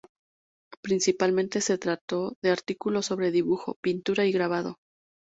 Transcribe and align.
Principalmente 0.81 1.61
se 1.61 1.77
trató 1.77 2.35
de 2.41 2.49
artículos 2.49 3.05
sobre 3.05 3.29
dibujo, 3.29 3.77
pintura 3.83 4.25
y 4.25 4.31
grabado. 4.31 4.79